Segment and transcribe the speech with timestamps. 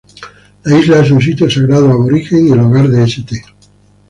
[0.63, 3.39] La isla es un sitio sagrado aborigen y el hogar de St.